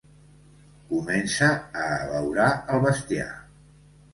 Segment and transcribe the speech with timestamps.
[0.93, 1.49] Comença
[1.83, 3.31] a abeurar el bestiar.